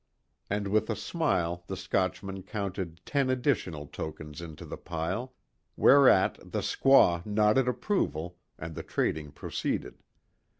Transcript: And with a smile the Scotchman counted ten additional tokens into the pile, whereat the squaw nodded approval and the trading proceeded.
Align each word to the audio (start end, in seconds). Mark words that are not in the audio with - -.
And 0.49 0.67
with 0.69 0.89
a 0.89 0.95
smile 0.95 1.63
the 1.67 1.77
Scotchman 1.77 2.41
counted 2.41 3.05
ten 3.05 3.29
additional 3.29 3.85
tokens 3.85 4.41
into 4.41 4.65
the 4.65 4.75
pile, 4.75 5.35
whereat 5.77 6.39
the 6.43 6.61
squaw 6.61 7.23
nodded 7.23 7.67
approval 7.67 8.39
and 8.57 8.73
the 8.73 8.81
trading 8.81 9.31
proceeded. 9.31 10.01